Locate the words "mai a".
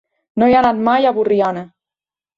0.87-1.13